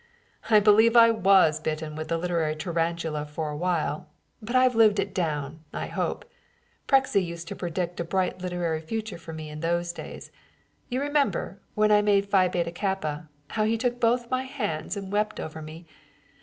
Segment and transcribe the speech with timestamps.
[0.49, 4.09] "I believe I was bitten with the literary tarantula for a while,
[4.41, 6.25] but I've lived it down, I hope.
[6.87, 10.31] Prexy used to predict a bright literary future for me in those days.
[10.89, 15.11] You remember, when I made Phi Beta Kappa, how he took both my hands and
[15.11, 15.85] wept over me.